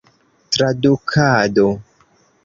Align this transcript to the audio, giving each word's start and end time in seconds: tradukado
tradukado 0.51 1.67